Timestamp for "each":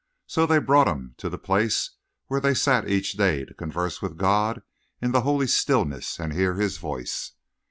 2.89-3.11